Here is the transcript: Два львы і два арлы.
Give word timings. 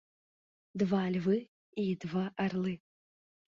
Два 0.83 1.01
львы 1.17 1.37
і 1.85 1.85
два 2.07 2.25
арлы. 2.49 2.75